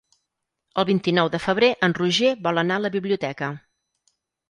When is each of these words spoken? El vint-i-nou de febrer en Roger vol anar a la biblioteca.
El 0.83 0.87
vint-i-nou 0.91 1.29
de 1.35 1.43
febrer 1.45 1.71
en 1.89 1.97
Roger 2.01 2.35
vol 2.49 2.65
anar 2.65 2.83
a 2.83 2.87
la 2.89 2.95
biblioteca. 2.99 3.55